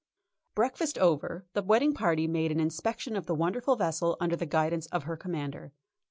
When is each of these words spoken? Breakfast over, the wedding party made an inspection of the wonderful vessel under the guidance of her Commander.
Breakfast 0.55 0.97
over, 0.97 1.45
the 1.53 1.61
wedding 1.61 1.93
party 1.93 2.25
made 2.25 2.51
an 2.51 2.59
inspection 2.59 3.15
of 3.15 3.27
the 3.27 3.35
wonderful 3.35 3.75
vessel 3.75 4.17
under 4.19 4.35
the 4.35 4.47
guidance 4.47 4.87
of 4.87 5.03
her 5.03 5.15
Commander. 5.15 5.73